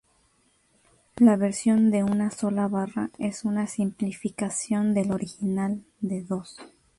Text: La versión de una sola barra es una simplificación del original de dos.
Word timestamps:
La 1.17 1.35
versión 1.35 1.91
de 1.91 2.03
una 2.03 2.31
sola 2.31 2.67
barra 2.67 3.11
es 3.19 3.45
una 3.45 3.67
simplificación 3.67 4.95
del 4.95 5.11
original 5.11 5.83
de 5.99 6.23
dos. 6.23 6.57